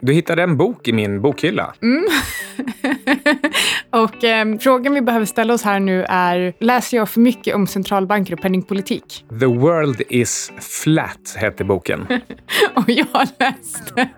[0.00, 1.74] Du hittade en bok i min bokhylla.
[1.82, 2.06] Mm.
[4.04, 7.66] och eh, frågan vi behöver ställa oss här nu är, läser jag för mycket om
[7.66, 9.24] centralbanker och penningpolitik?
[9.40, 12.06] The world is flat hette boken.
[12.74, 14.08] och jag läste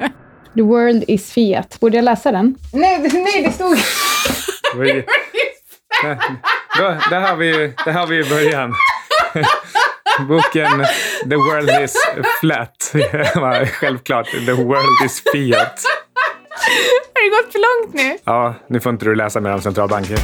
[0.54, 1.80] The world is Fiat.
[1.80, 2.54] Borde jag läsa den?
[2.72, 3.76] Nej, nej det stod...
[6.78, 8.74] Då, där, har vi, där har vi början.
[10.26, 10.84] Boken
[11.30, 11.94] The world is
[12.40, 12.92] flat.
[13.72, 15.82] Självklart, the world is Fiat.
[17.14, 18.18] Har det gått för långt nu?
[18.24, 20.18] Ja, nu får inte du läsa mer om centralbanker.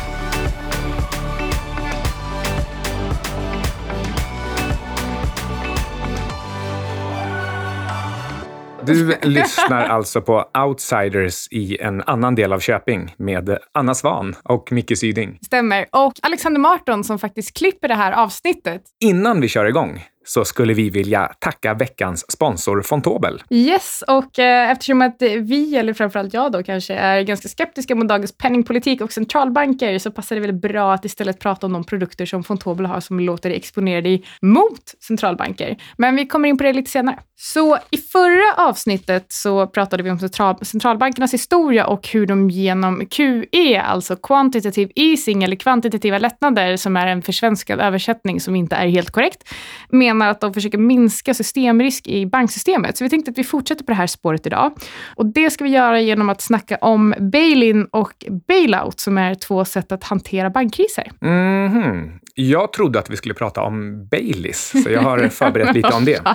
[8.87, 14.73] Du lyssnar alltså på Outsiders i en annan del av Köping med Anna Svan och
[14.73, 15.39] Micke Syding.
[15.43, 15.87] Stämmer.
[15.91, 18.83] Och Alexander Marton som faktiskt klipper det här avsnittet.
[19.05, 23.43] Innan vi kör igång så skulle vi vilja tacka veckans sponsor Fontobel.
[23.51, 28.09] Yes, och eh, eftersom att vi, eller framförallt jag då kanske, är ganska skeptiska mot
[28.09, 32.27] dagens penningpolitik och centralbanker så passar det väl bra att istället prata om de produkter
[32.27, 35.77] som Fontobel har som låter dig exponera dig mot centralbanker.
[35.97, 37.19] Men vi kommer in på det lite senare.
[37.37, 43.07] Så i förra avsnittet så pratade vi om central, centralbankernas historia och hur de genom
[43.07, 48.89] QE, alltså quantitative easing eller kvantitativa lättnader, som är en försvenskad översättning som inte är
[48.89, 49.49] helt korrekt,
[50.17, 52.97] menar att de försöker minska systemrisk i banksystemet.
[52.97, 54.73] Så vi tänkte att vi fortsätter på det här spåret idag.
[55.17, 59.65] Och det ska vi göra genom att snacka om bail-in och bail-out, som är två
[59.65, 61.11] sätt att hantera bankkriser.
[61.23, 62.19] Mm -hmm.
[62.37, 66.21] Jag trodde att vi skulle prata om Baileys, så jag har förberett lite om det.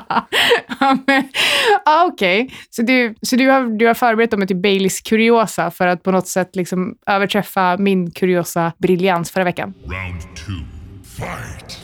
[1.86, 2.56] ah, Okej, okay.
[2.70, 6.12] så, du, så du, har, du har förberett dem till Baileys kuriosa för att på
[6.12, 9.74] något sätt liksom överträffa min kuriosa briljans förra veckan?
[9.84, 10.79] Round two.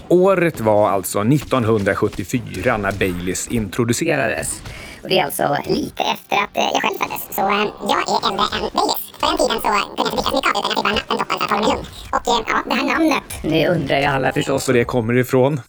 [0.08, 4.61] Året var alltså 1974 när Baileys introducerades.
[5.03, 7.36] Och det är alltså lite efter att jag själv föddes.
[7.36, 9.06] Så jag är äldre än Baileys.
[9.19, 10.94] På den tiden så kunde jag inte dricka så mycket av utan jag fick bara
[10.94, 11.86] nattendroppar för att hålla mig lugn.
[12.11, 13.23] Och ja, det här namnet.
[13.41, 15.62] Det undrar ju alla förstås var det kommer ifrån.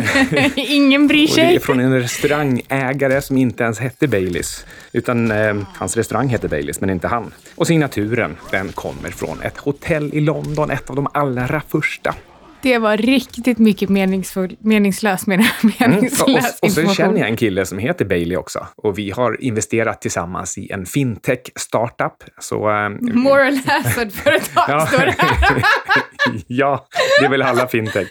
[0.56, 1.42] Ingen bryr sig.
[1.44, 4.66] Och det är från en restaurangägare som inte ens hette Baileys.
[4.92, 7.34] Utan eh, hans restaurang hette Baileys, men inte han.
[7.54, 12.14] Och signaturen, den kommer från ett hotell i London, ett av de allra första.
[12.62, 17.36] Det var riktigt mycket meningsfull, meningslös, meningslös mm, och, och, och så känner jag en
[17.36, 18.66] kille som heter Bailey också.
[18.76, 22.12] Och vi har investerat tillsammans i en fintech-startup.
[22.40, 24.86] Så, um, Moral hazard-företag ja.
[24.86, 25.14] står det
[26.46, 26.86] Ja,
[27.20, 28.08] det är väl alla fintech.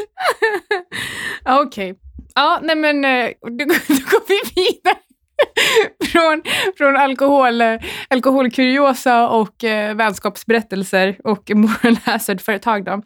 [1.45, 1.91] Okej.
[1.91, 2.01] Okay.
[2.35, 4.97] Ja, nej men eh, då, då går vi vidare.
[6.11, 6.41] från,
[6.77, 7.61] från alkohol,
[8.07, 13.03] alkoholkuriosa och eh, vänskapsberättelser och moral hazard-företag.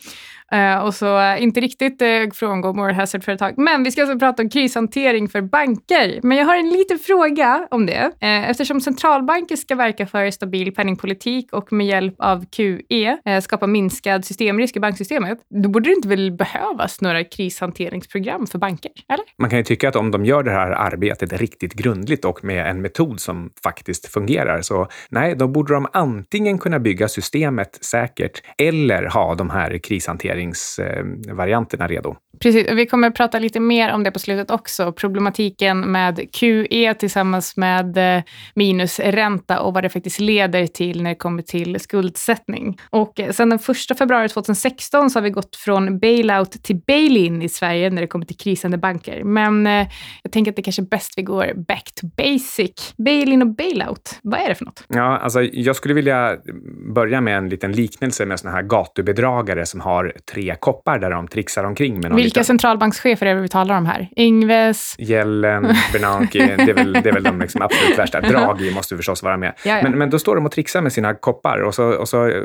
[0.51, 3.53] Eh, och så eh, inte riktigt eh, frångå moral hazard-företag.
[3.57, 6.19] Men vi ska alltså prata om krishantering för banker.
[6.23, 8.11] Men jag har en liten fråga om det.
[8.19, 14.77] Eftersom centralbanker ska verka för stabil penningpolitik och med hjälp av QE skapa minskad systemrisk
[14.77, 18.91] i banksystemet, då borde det inte väl behövas några krishanteringsprogram för banker?
[19.09, 19.25] Eller?
[19.37, 22.67] Man kan ju tycka att om de gör det här arbetet riktigt grundligt och med
[22.67, 28.41] en metod som faktiskt fungerar, så nej, då borde de antingen kunna bygga systemet säkert
[28.57, 32.15] eller ha de här krishanteringsprogrammen finansieringsvarianterna redo.
[32.39, 34.91] Precis, vi kommer att prata lite mer om det på slutet också.
[34.91, 38.23] Problematiken med QE tillsammans med eh,
[38.55, 42.77] minusränta och vad det faktiskt leder till när det kommer till skuldsättning.
[42.89, 43.59] Och eh, sedan den
[43.91, 48.07] 1 februari 2016 så har vi gått från bailout till bail-in i Sverige när det
[48.07, 49.23] kommer till krisande banker.
[49.23, 49.87] Men eh,
[50.23, 52.93] jag tänker att det kanske är bäst vi går back to basic.
[52.97, 54.83] Bail-in och bailout, vad är det för något?
[54.87, 56.37] Ja, alltså jag skulle vilja
[56.95, 61.27] börja med en liten liknelse med såna här gatubedragare som har tre koppar där de
[61.27, 64.09] trixar omkring med någon vilka centralbankschefer är det vi talar om här?
[64.15, 64.95] Ingves?
[64.97, 65.63] Gällen,
[65.93, 68.21] Bernanke, det är väl, det är väl de liksom absolut värsta.
[68.21, 69.53] Draghi måste förstås vara med.
[69.63, 69.83] Ja, ja.
[69.83, 72.43] Men, men då står de och trixar med sina koppar och så, och så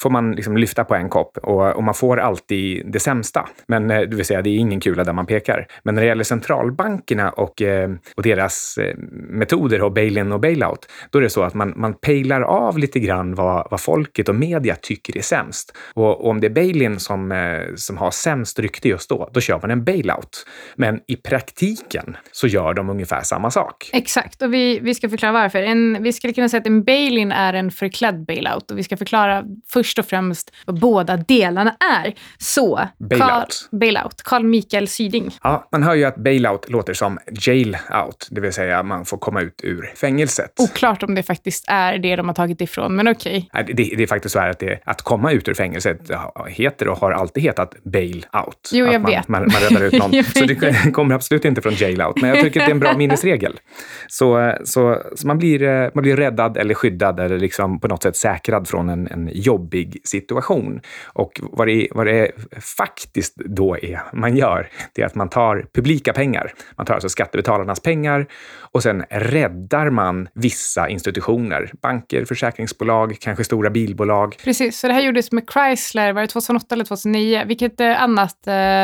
[0.00, 3.48] får man liksom lyfta på en kopp och, och man får alltid det sämsta.
[3.66, 5.66] Men eh, det vill säga, det är ingen kula där man pekar.
[5.82, 8.94] Men när det gäller centralbankerna och, eh, och deras eh,
[9.28, 13.00] metoder och bail-in och bail-out, då är det så att man, man pejlar av lite
[13.00, 15.76] grann vad, vad folket och media tycker är sämst.
[15.94, 19.60] Och, och om det är bail-in som, som har sämst rykte just då, då kör
[19.60, 20.46] man en bailout.
[20.76, 23.90] Men i praktiken så gör de ungefär samma sak.
[23.92, 25.62] Exakt, och vi, vi ska förklara varför.
[25.62, 28.96] En, vi skulle kunna säga att en bail-in är en förklädd bailout och vi ska
[28.96, 32.14] förklara först och främst vad båda delarna är.
[32.38, 33.30] Så, bailout.
[33.30, 34.22] Carl, bailout.
[34.22, 35.36] Carl Mikael Syding.
[35.42, 39.18] Ja, man hör ju att bailout låter som jail out, det vill säga man får
[39.18, 40.52] komma ut ur fängelset.
[40.60, 43.48] Oklart om det faktiskt är det de har tagit ifrån, men okej.
[43.52, 43.74] Okay.
[43.74, 46.10] Det, det, är faktiskt så här att det, att komma ut ur fängelset
[46.48, 48.70] heter och har alltid hetat bail out.
[48.72, 50.24] Jo, jag att man, man, man räddar ut någon.
[50.24, 52.20] så det kommer absolut inte från jail-out.
[52.20, 53.60] Men jag tycker att det är en bra minnesregel.
[54.08, 58.16] Så, så, så, man, blir, man blir räddad eller skyddad eller liksom på något sätt
[58.16, 60.80] säkrad från en, en jobbig situation.
[61.04, 62.30] Och vad det, vad det
[62.76, 66.52] faktiskt då är man gör, det är att man tar publika pengar.
[66.76, 68.26] Man tar alltså skattebetalarnas pengar
[68.56, 71.70] och sen räddar man vissa institutioner.
[71.82, 74.36] Banker, försäkringsbolag, kanske stora bilbolag.
[74.44, 77.44] Precis, så det här gjordes med Chrysler, var det 2008 eller 2009?
[77.46, 78.83] Vilket eh, annat eh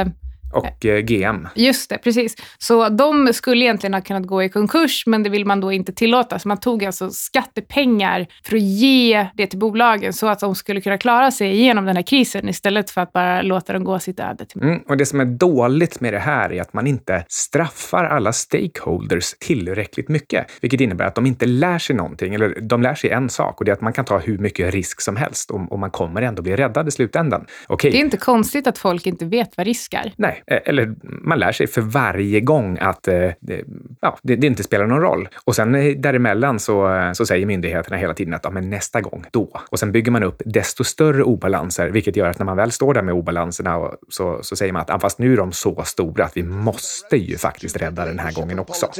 [0.53, 1.49] och eh, GM.
[1.55, 2.37] Just det, precis.
[2.59, 5.93] Så de skulle egentligen ha kunnat gå i konkurs, men det vill man då inte
[5.93, 6.39] tillåta.
[6.39, 10.81] Så man tog alltså skattepengar för att ge det till bolagen så att de skulle
[10.81, 14.21] kunna klara sig igenom den här krisen istället för att bara låta dem gå sitt
[14.21, 14.45] öde.
[14.45, 14.63] Till.
[14.63, 18.33] Mm, och det som är dåligt med det här är att man inte straffar alla
[18.33, 22.35] stakeholders tillräckligt mycket, vilket innebär att de inte lär sig någonting.
[22.35, 24.75] Eller de lär sig en sak och det är att man kan ta hur mycket
[24.75, 27.47] risk som helst och, och man kommer ändå bli räddad i slutändan.
[27.69, 27.91] Okay.
[27.91, 30.13] Det är inte konstigt att folk inte vet vad risk är.
[30.17, 33.65] Nej, Eh, eller man lär sig för varje gång att eh, det,
[34.01, 35.29] ja, det, det, inte spelar någon roll.
[35.45, 39.01] Och sen eh, däremellan så, eh, så säger myndigheterna hela tiden att ja, men nästa
[39.01, 39.61] gång, då.
[39.71, 42.95] Och sen bygger man upp desto större obalanser, vilket gör att när man väl står
[42.95, 46.25] där med obalanserna och, så, så säger man att fast nu är de så stora
[46.25, 48.91] att vi måste ju faktiskt rädda den här gången också.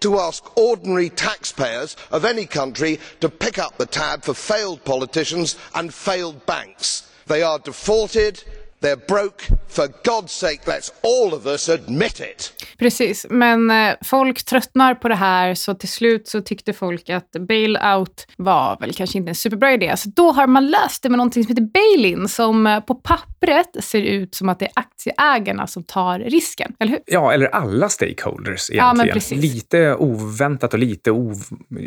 [0.00, 5.58] To ask ordinary taxpayers of any country to pick up the tab for failed politicians
[5.74, 7.02] and failed banks.
[7.26, 8.42] They are defaulted
[8.80, 9.44] They're broke.
[9.68, 12.52] For God's sake, let's all of us admit it.
[12.78, 17.30] Precis, men eh, folk tröttnar på det här så till slut så tyckte folk att
[17.48, 19.96] bailout var väl kanske inte en superbra idé.
[19.96, 23.84] Så då har man löst det med någonting som heter bail-in som eh, på pappret
[23.84, 27.00] ser ut som att det är aktieägarna som tar risken, eller hur?
[27.06, 29.20] Ja, eller alla stakeholders egentligen.
[29.30, 31.10] Ja, lite oväntat och lite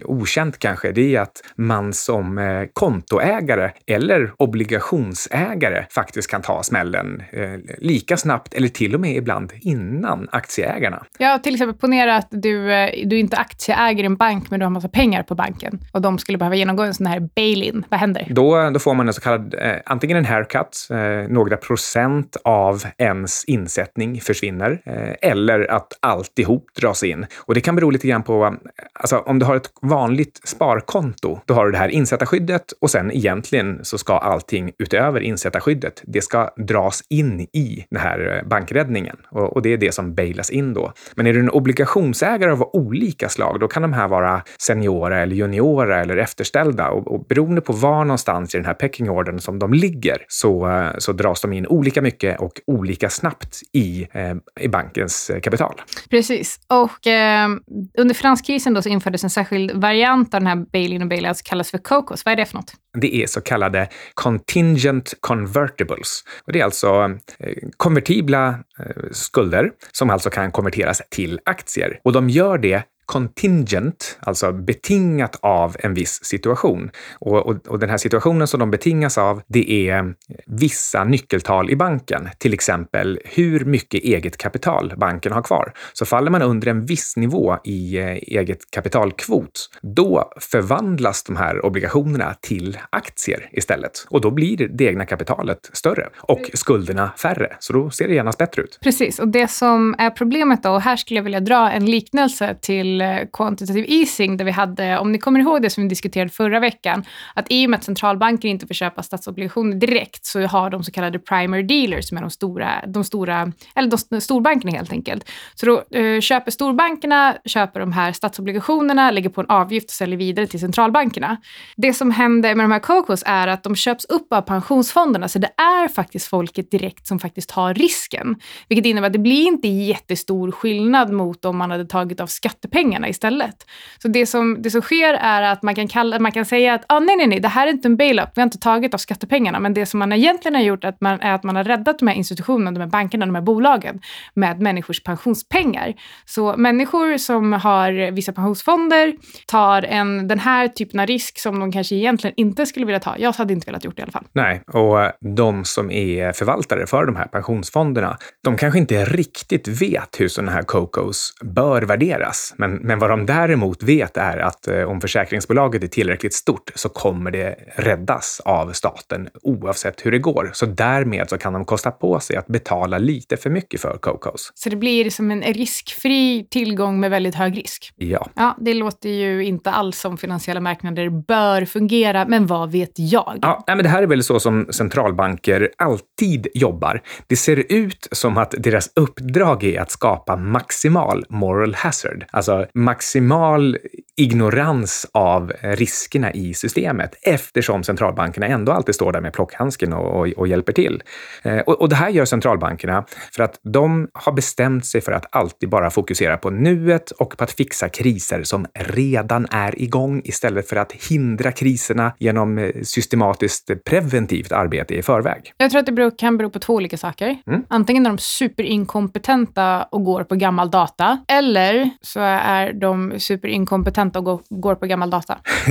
[0.03, 6.82] okänt kanske, det är att man som eh, kontoägare eller obligationsägare faktiskt kan ta smällen
[6.83, 11.05] smällen eh, lika snabbt eller till och med ibland innan aktieägarna.
[11.17, 14.71] Ja, till exempel ponera att du, eh, du inte aktieäger en bank men du har
[14.71, 17.85] massa pengar på banken och de skulle behöva genomgå en sån här bail-in.
[17.89, 18.27] Vad händer?
[18.29, 20.97] Då, då får man en så kallad, eh, antingen en haircut, eh,
[21.29, 27.25] några procent av ens insättning försvinner, eh, eller att alltihop dras in.
[27.37, 28.55] Och det kan bero lite grann på,
[28.93, 33.11] alltså om du har ett vanligt sparkonto, då har du det här insättarskyddet och sen
[33.11, 38.47] egentligen så ska allting utöver insättarskyddet, det ska dras dras in i den här eh,
[38.49, 39.15] bankräddningen.
[39.31, 40.93] Och, och, det är det som bailas in då.
[41.15, 45.35] Men är du en obligationsägare av olika slag, då kan de här vara seniora eller
[45.35, 46.89] juniora eller efterställda.
[46.89, 49.07] Och, och beroende på var någonstans i den här pecking
[49.39, 54.07] som de ligger så, eh, så dras de in olika mycket och olika snabbt i,
[54.11, 55.81] eh, i bankens eh, kapital.
[56.09, 56.59] Precis.
[56.67, 57.49] Och eh,
[57.97, 61.43] under finanskrisen då så infördes en särskild variant av den här bail-in och bail-out som
[61.45, 62.25] kallas för COCOS.
[62.25, 62.73] Vad är det för något?
[63.01, 66.23] Det är så kallade contingent convertibles.
[66.45, 68.49] Och det är alltså eh, konvertibla
[68.79, 71.99] eh, skulder som alltså kan konverteras till aktier.
[72.03, 76.91] Och de gör det contingent, alltså betingat av en viss situation.
[77.19, 80.13] Och, och, och, den här situationen som de betingas av, det är
[80.45, 82.29] vissa nyckeltal i banken.
[82.37, 85.73] Till exempel hur mycket eget kapital banken har kvar.
[85.93, 91.65] Så faller man under en viss nivå i eh, eget kapitalkvot, då förvandlas de här
[91.65, 94.05] obligationerna till aktier istället.
[94.09, 97.55] Och då blir det egna kapitalet större och skulderna färre.
[97.59, 98.79] Så då ser det genast bättre ut.
[98.81, 102.55] Precis, och det som är problemet då, och här skulle jag vilja dra en liknelse
[102.61, 105.89] till till eh, quantitative easing där vi hade, om ni kommer ihåg det som vi
[105.89, 110.41] diskuterade förra veckan, att i och med att centralbanker inte får köpa statsobligationer direkt så
[110.41, 114.71] har de så kallade primary dealers som är de stora, de stora eller de storbankerna
[114.77, 115.29] helt enkelt.
[115.55, 120.17] Så då eh, köper storbankerna, köper de här statsobligationerna, lägger på en avgift och säljer
[120.17, 121.37] vidare till centralbankerna.
[121.77, 125.39] Det som händer med de här COCOs är att de köps upp av pensionsfonderna, så
[125.39, 128.35] det är faktiskt folket direkt som faktiskt tar risken.
[128.69, 132.82] Vilket innebär att det blir inte jättestor skillnad mot om man hade tagit av skattepengar
[132.83, 133.55] pengarna istället.
[134.01, 136.85] Så det som, det som sker är att man kan, kalla, man kan säga att
[136.87, 138.97] ah, nej, nej, nej, det här är inte en bail-up, vi har inte tagit av
[138.97, 139.59] skattepengarna.
[139.59, 142.07] Men det som man egentligen har gjort att man, är att man har räddat de
[142.07, 143.99] här institutionerna, de här bankerna, de här bolagen
[144.33, 145.93] med människors pensionspengar.
[146.25, 149.13] Så människor som har vissa pensionsfonder
[149.47, 153.15] tar en, den här typen av risk som de kanske egentligen inte skulle vilja ta.
[153.17, 154.25] Jag hade inte velat gjort det i alla fall.
[154.33, 159.67] Nej, och eh, de som är förvaltare för de här pensionsfonderna, de kanske inte riktigt
[159.67, 162.53] vet hur sådana här COCOs bör värderas.
[162.57, 166.71] Men men, men vad de däremot vet är att eh, om försäkringsbolaget är tillräckligt stort
[166.75, 170.51] så kommer det räddas av staten oavsett hur det går.
[170.53, 174.51] Så därmed så kan de kosta på sig att betala lite för mycket för Cocos.
[174.55, 177.93] Så det blir som en riskfri tillgång med väldigt hög risk?
[177.95, 178.27] Ja.
[178.35, 183.39] Ja, det låter ju inte alls som finansiella marknader bör fungera, men vad vet jag?
[183.41, 187.01] Ja, men det här är väl så som centralbanker alltid jobbar.
[187.27, 192.25] Det ser ut som att deras uppdrag är att skapa maximal moral hazard,
[192.63, 193.77] alltså maximal
[194.17, 200.27] ignorans av riskerna i systemet eftersom centralbankerna ändå alltid står där med plockhandsken och, och,
[200.27, 201.03] och hjälper till.
[201.43, 203.05] Eh, och, och, det här gör centralbankerna
[203.35, 207.43] för att de har bestämt sig för att alltid bara fokusera på nuet och på
[207.43, 213.71] att fixa kriser som redan är igång istället för att hindra kriserna genom eh, systematiskt
[213.85, 215.53] preventivt arbete i förväg.
[215.57, 217.37] Jag tror att det beror, kan bero på två olika saker.
[217.47, 217.63] Mm.
[217.67, 224.43] Antingen är de superinkompetenta och går på gammal data, eller så är de superinkompetenta och
[224.49, 225.37] går på gammal data.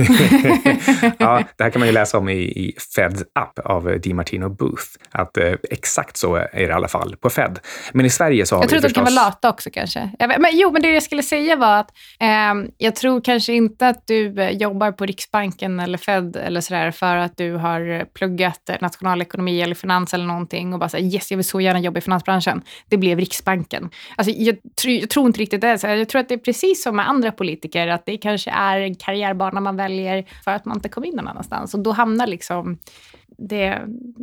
[1.17, 4.83] ja, det här kan man ju läsa om i, i Feds app av DiMartino Booth.
[5.11, 7.59] Att eh, exakt så är det i alla fall på Fed.
[7.91, 10.11] Men i Sverige så har jag vi tror att de kan vara lata också kanske.
[10.19, 14.07] Men, jo, men det jag skulle säga var att eh, jag tror kanske inte att
[14.07, 19.61] du eh, jobbar på Riksbanken eller Fed eller sådär för att du har pluggat nationalekonomi
[19.61, 22.61] eller finans eller någonting och bara säga yes, jag vill så gärna jobba i finansbranschen.
[22.89, 23.89] Det blev Riksbanken.
[24.15, 25.77] Alltså, jag, jag tror inte riktigt det.
[25.77, 28.79] Så jag tror att det är precis som med andra politiker, att det kanske är
[28.79, 31.73] en karriärbana man väljer för att man inte kom in någon annanstans.
[31.73, 32.77] Och då hamnar liksom
[33.37, 33.81] det,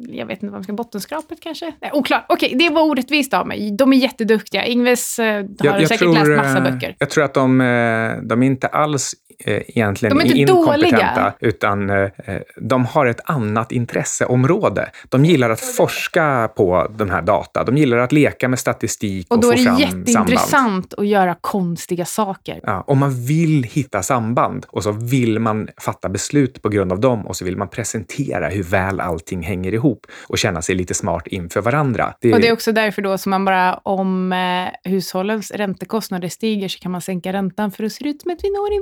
[0.09, 1.73] jag vet inte vad man ska, bottenskrapet kanske?
[1.81, 2.25] Nej, oklart.
[2.29, 3.71] Okej, det var orättvist av mig.
[3.71, 4.65] De är jätteduktiga.
[4.65, 6.97] Ingves eh, har jag, jag säkert tror, läst massa eh, böcker.
[6.99, 11.33] Jag tror att de, eh, de inte alls egentligen de är inte inkompetenta, dåliga.
[11.41, 12.11] utan eh,
[12.57, 14.91] de har ett annat intresseområde.
[15.09, 17.65] De gillar att forska på den här data.
[17.65, 19.83] De gillar att leka med statistik och, och få fram samband.
[19.83, 22.61] Och då är det jätteintressant att göra konstiga saker.
[22.63, 27.01] Ja, och man vill hitta samband och så vill man fatta beslut på grund av
[27.01, 30.95] dem och så vill man presentera hur väl allting hänger ihop och känna sig lite
[30.95, 32.15] smart inför varandra.
[32.21, 32.33] Det...
[32.33, 36.79] Och det är också därför då som man bara, om eh, hushållens räntekostnader stiger så
[36.79, 38.73] kan man sänka räntan för att se ut som att vi når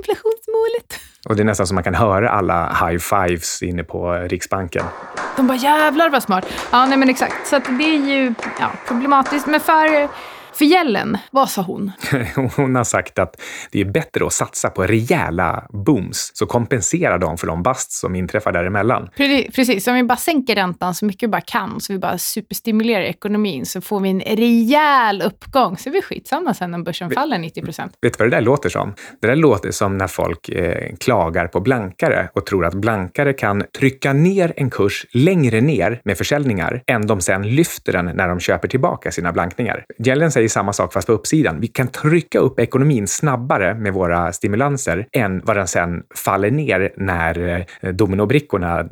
[0.49, 0.99] inflationsmålet.
[1.25, 4.85] Och det är nästan som man kan höra alla high fives inne på Riksbanken.
[5.35, 6.45] De bara jävlar vad smart.
[6.71, 7.47] Ja, nej men exakt.
[7.47, 9.47] Så det är ju ja, problematiskt.
[9.47, 10.09] Men för
[10.59, 11.91] Fjällen, vad sa hon?
[12.55, 17.37] hon har sagt att det är bättre att satsa på rejäla booms, så kompenserar de
[17.37, 19.09] för de bast som inträffar däremellan.
[19.55, 23.01] Precis, om vi bara sänker räntan så mycket vi bara kan, så vi bara superstimulerar
[23.01, 25.77] ekonomin, så får vi en rejäl uppgång.
[25.77, 27.93] Så är vi skitsamma sen om börsen faller 90 procent.
[28.01, 28.93] Vet du vad det där låter som?
[29.21, 33.63] Det där låter som när folk eh, klagar på blankare och tror att blankare kan
[33.77, 38.39] trycka ner en kurs längre ner med försäljningar än de sen lyfter den när de
[38.39, 39.85] köper tillbaka sina blankningar.
[39.97, 41.59] Gällen säger samma sak fast på uppsidan.
[41.59, 46.93] Vi kan trycka upp ekonomin snabbare med våra stimulanser än vad den sen faller ner
[46.97, 48.85] när eh, dominobrickorna eh,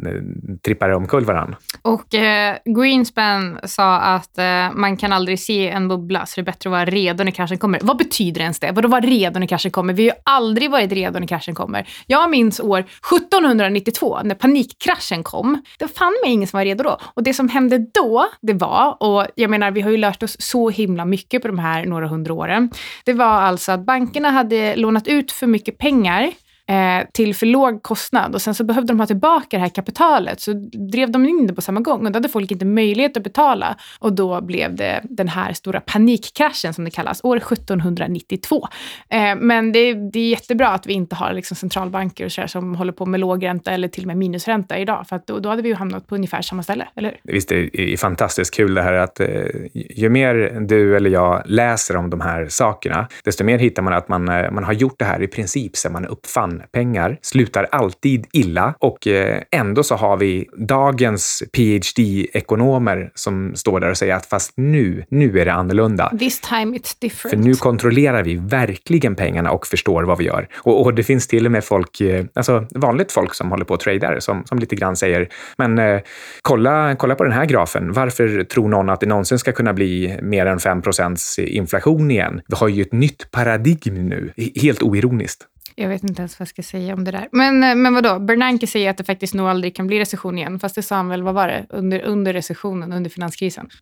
[0.65, 1.57] trippar omkull varandra.
[1.81, 6.45] Och eh, Greenspan sa att eh, man kan aldrig se en bubbla, så det är
[6.45, 7.79] bättre att vara redo när kraschen kommer.
[7.83, 8.71] Vad betyder ens det?
[8.71, 9.93] Vadå vara redo när kraschen kommer?
[9.93, 11.87] Vi har ju aldrig varit redo när kraschen kommer.
[12.07, 15.61] Jag minns år 1792 när panikkraschen kom.
[15.79, 16.97] Det fann mig ingen som var redo då.
[17.03, 20.35] Och det som hände då, det var, och jag menar vi har ju lärt oss
[20.39, 22.69] så himla mycket på de här några hundra åren.
[23.05, 26.31] Det var alltså att bankerna hade lånat ut för mycket pengar
[26.67, 28.35] eh, till för låg kostnad.
[28.35, 30.41] Och sen så behövde de ha tillbaka det här kapitalet.
[30.41, 30.53] Så
[30.91, 32.05] drev de in det på samma gång.
[32.05, 33.77] Och då hade folk inte möjlighet att betala.
[33.99, 38.67] Och då blev det den här stora panikkraschen som det kallas, år 1792.
[39.09, 42.75] Eh, men det, det, är jättebra att vi inte har liksom centralbanker och så som
[42.75, 45.05] håller på med låg ränta eller till och med minusränta idag.
[45.09, 47.33] För att då, då hade vi ju hamnat på ungefär samma ställe, eller hur?
[47.33, 49.27] Visst, det är fantastiskt kul det här att eh,
[49.73, 54.09] ju mer du eller jag läser om de här sakerna, desto mer hittar man att
[54.09, 58.25] man, eh, man har gjort det här i princip sedan man uppfann pengar, slutar alltid
[58.33, 64.25] illa och eh, ändå så har vi dagens PhD-ekonomer som står där och säger att
[64.25, 66.13] fast nu, nu är det annorlunda.
[66.19, 67.29] This time it's different.
[67.29, 70.47] För nu kontrollerar vi verkligen pengarna och förstår vad vi gör.
[70.55, 73.73] Och, och det finns till och med folk, eh, alltså vanligt folk som håller på
[73.73, 75.99] och tradar som, som lite grann säger, men eh,
[76.41, 77.93] kolla, kolla på den här grafen.
[77.93, 82.41] Varför tror någon att det någonsin ska kunna bli mer än 5% inflation igen?
[82.47, 85.47] Vi har ju ett nytt paradigm nu, helt oironiskt.
[85.79, 87.27] Jag vet inte ens vad jag ska säga om det där.
[87.31, 90.59] Men, eh, men vadå, Bernanke säger att det faktiskt nog aldrig kan bli recession igen.
[90.59, 93.69] Fast det sa han väl, vad var det, under, under recessionen, under finanskrisen.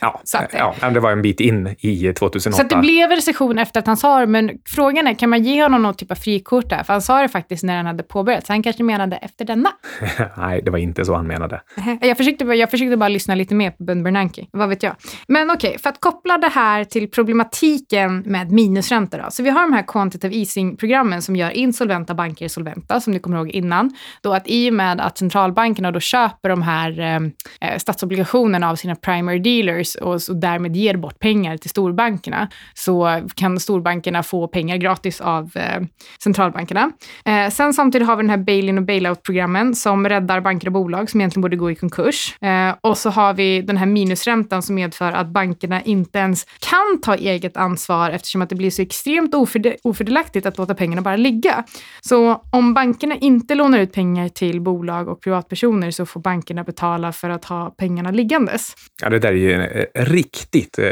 [0.00, 2.62] Ja, att, ja, det var en bit in i 2008.
[2.62, 4.26] Så det blev recession efter att han sa det.
[4.26, 6.82] Men frågan är, kan man ge honom någon typ av frikort där?
[6.82, 8.46] För han sa det faktiskt när han hade påbörjat.
[8.46, 9.70] Så han kanske menade efter denna.
[10.36, 11.60] Nej, det var inte så han menade.
[12.00, 14.46] Jag försökte, jag försökte bara lyssna lite mer på Ben Bernanke.
[14.50, 14.94] Vad vet jag.
[15.28, 19.18] Men okej, okay, för att koppla det här till problematiken med minusräntor.
[19.18, 19.30] Då.
[19.30, 23.36] Så vi har de här quantitative easing-programmen som gör insolventa banker solventa, som ni kommer
[23.36, 23.92] ihåg innan.
[24.22, 27.16] Då att i och med att centralbankerna då köper de här eh,
[27.60, 33.20] eh statsobligationerna av sina primary dealers och, och därmed ger bort pengar till storbankerna, så
[33.34, 35.82] kan storbankerna få pengar gratis av eh,
[36.22, 36.90] centralbankerna.
[37.24, 41.10] Eh, sen samtidigt har vi den här bail-in och bail-out-programmen som räddar banker och bolag
[41.10, 42.42] som egentligen borde gå i konkurs.
[42.42, 47.00] Eh, och så har vi den här minusräntan som medför att bankerna inte ens kan
[47.02, 49.34] ta eget ansvar eftersom att det blir så extremt
[49.82, 51.64] ofördelaktigt att låta pengarna bara ligga.
[52.00, 57.12] Så om bankerna inte lånar ut pengar till bolag och privatpersoner så får bankerna betala
[57.12, 58.74] för att ha pengarna liggandes.
[59.02, 60.86] Ja, det där är ju eh, riktigt eh,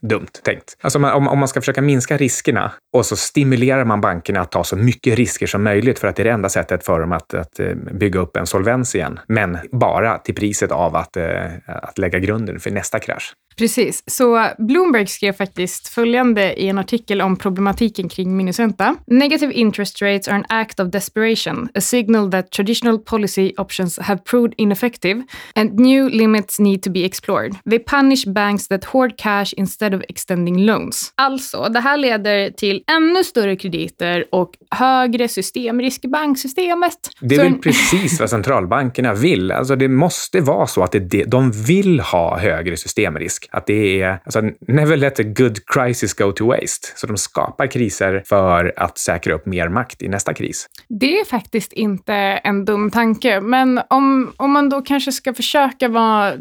[0.00, 0.76] dumt tänkt.
[0.80, 4.64] Alltså om, om man ska försöka minska riskerna och så stimulerar man bankerna att ta
[4.64, 7.34] så mycket risker som möjligt för att det är det enda sättet för dem att,
[7.34, 9.18] att eh, bygga upp en solvens igen.
[9.28, 13.32] Men bara till priset av att, eh, att lägga grunden för nästa krasch.
[13.58, 18.96] Precis, så Bloomberg skrev faktiskt följande i en artikel om problematiken kring minusränta.
[19.06, 24.20] Negative interest rates are an act of desperation, a signal that traditional policy options have
[24.24, 25.22] proved ineffective
[25.54, 27.54] and new limits need to be explored.
[27.70, 31.12] They punish banks that hoard cash instead of extending loans.
[31.14, 36.98] Alltså, det här leder till ännu större krediter och högre systemrisk i banksystemet.
[37.20, 39.52] Det är väl precis vad centralbankerna vill.
[39.52, 43.45] Alltså det måste vara så att det, de vill ha högre systemrisk.
[43.50, 46.88] Att det är, alltså, never let a good crisis go to waste.
[46.96, 50.66] Så de skapar kriser för att säkra upp mer makt i nästa kris.
[50.88, 55.88] Det är faktiskt inte en dum tanke, men om, om man då kanske ska försöka
[55.88, 56.32] vara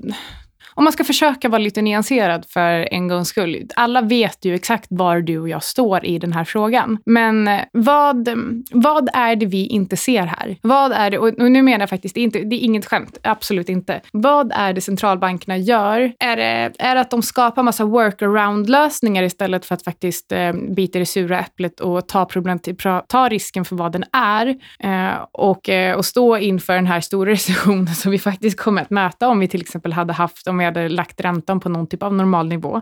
[0.76, 3.68] om man ska försöka vara lite nyanserad för en gångs skull.
[3.76, 6.98] Alla vet ju exakt var du och jag står i den här frågan.
[7.06, 8.30] Men eh, vad,
[8.72, 10.58] vad är det vi inte ser här?
[10.62, 14.02] Vad är det, och nu menar jag faktiskt inte, det är inget skämt, absolut inte.
[14.12, 16.14] Vad är det centralbankerna gör?
[16.20, 21.00] Är det, är det att de skapar massa workaround-lösningar istället för att faktiskt eh, bita
[21.00, 22.60] det sura äpplet och ta, problem
[23.08, 24.48] ta risken för vad den är
[24.80, 28.90] eh, och, eh, och stå inför den här stora recessionen som vi faktiskt kommer att
[28.90, 32.04] möta om vi till exempel hade haft, om vi hade lagt räntan på någon typ
[32.04, 32.82] av normal nivå?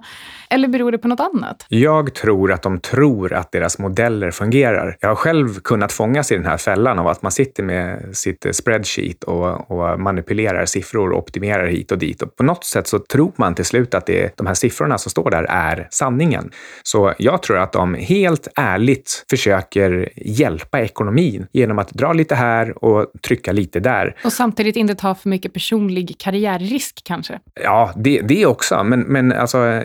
[0.49, 1.65] Eller beror det på något annat?
[1.69, 4.97] Jag tror att de tror att deras modeller fungerar.
[4.99, 8.45] Jag har själv kunnat fångas i den här fällan av att man sitter med sitt
[8.51, 12.21] spreadsheet och, och manipulerar siffror och optimerar hit och dit.
[12.21, 15.09] Och på något sätt så tror man till slut att det, de här siffrorna som
[15.09, 16.51] står där är sanningen.
[16.83, 22.83] Så jag tror att de helt ärligt försöker hjälpa ekonomin genom att dra lite här
[22.83, 24.15] och trycka lite där.
[24.23, 27.39] Och samtidigt inte ta för mycket personlig karriärrisk kanske?
[27.63, 28.83] Ja, Ja, det, det också.
[28.83, 29.83] Men, men alltså,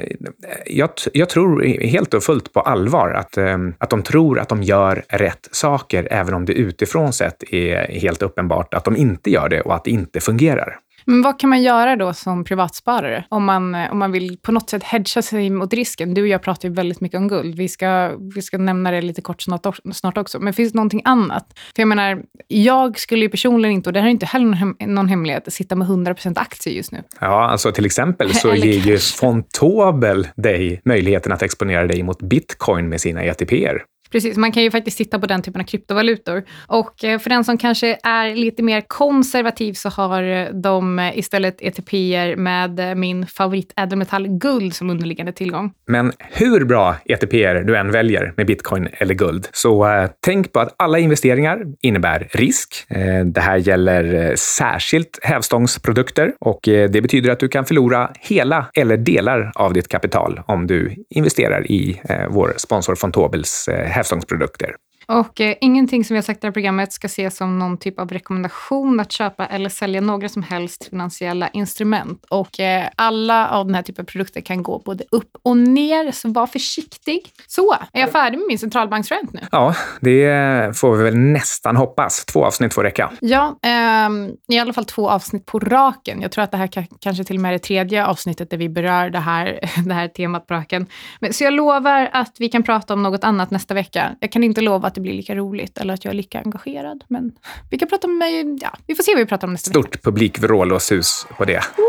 [0.66, 4.62] jag, jag tror helt och fullt på allvar att, ehm, att de tror att de
[4.62, 9.48] gör rätt saker, även om det utifrån sett är helt uppenbart att de inte gör
[9.48, 10.78] det och att det inte fungerar.
[11.10, 14.52] Men vad kan man göra då som privatsparare om man, eh, om man vill på
[14.52, 16.14] något sätt hedga sig mot risken?
[16.14, 17.54] Du och jag pratar ju väldigt mycket om guld.
[17.54, 20.38] Vi ska, vi ska nämna det lite kort snart, snart också.
[20.40, 21.46] Men finns det någonting annat?
[21.74, 24.94] För jag menar, jag skulle ju personligen inte, och det här är inte heller någon,
[24.94, 27.02] någon hemlighet, sitta med 100% aktier just nu.
[27.20, 32.88] Ja, alltså till exempel så ger ju Fontobel dig möjligheten att exponera dig mot bitcoin
[32.88, 33.82] med sina ETPer.
[34.10, 36.44] Precis, man kan ju faktiskt titta på den typen av kryptovalutor.
[36.66, 41.18] Och eh, för den som kanske är lite mer konservativ så har eh, de eh,
[41.18, 45.72] istället ETPer med min favorit ädelmetall guld som underliggande tillgång.
[45.86, 50.60] Men hur bra ETPer du än väljer med bitcoin eller guld, så eh, tänk på
[50.60, 52.84] att alla investeringar innebär risk.
[52.88, 58.96] Eh, det här gäller särskilt hävstångsprodukter och det betyder att du kan förlora hela eller
[58.96, 63.68] delar av ditt kapital om du investerar i vår sponsor Fontobels
[63.98, 64.76] hävstångsprodukter.
[65.12, 67.78] Och eh, ingenting som vi har sagt i det här programmet ska ses som någon
[67.78, 72.24] typ av rekommendation att köpa eller sälja några som helst finansiella instrument.
[72.30, 76.12] Och eh, alla av den här typen av produkter kan gå både upp och ner,
[76.12, 77.20] så var försiktig.
[77.46, 79.40] Så, är jag färdig med min centralbanksrent nu?
[79.52, 82.24] Ja, det får vi väl nästan hoppas.
[82.24, 83.10] Två avsnitt får räcka.
[83.20, 84.08] Ja, eh,
[84.48, 86.22] i alla fall två avsnitt på raken.
[86.22, 88.68] Jag tror att det här kanske till och med är det tredje avsnittet där vi
[88.68, 90.86] berör det här, det här temat på raken.
[91.20, 94.16] Men, så jag lovar att vi kan prata om något annat nästa vecka.
[94.20, 97.04] Jag kan inte lova att det blir lika roligt eller att jag är lika engagerad.
[97.08, 97.32] Men
[97.70, 99.84] vi kan prata om mig, ja, vi får se vad vi pratar om nästa Stort
[99.84, 99.98] vecka.
[99.98, 101.62] Stort publikvrålåshus på det.
[101.76, 101.84] Wow!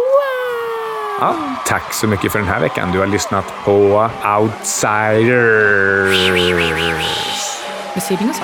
[1.19, 1.35] Ja,
[1.67, 2.91] tack så mycket för den här veckan.
[2.91, 5.29] Du har lyssnat på Outsiders.
[7.93, 8.43] med Syding och så.